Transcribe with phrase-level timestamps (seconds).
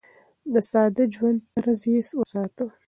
[0.53, 2.65] د ساده ژوند طرز يې وساته.